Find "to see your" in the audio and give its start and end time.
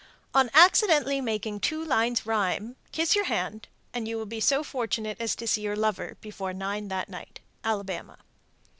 5.35-5.75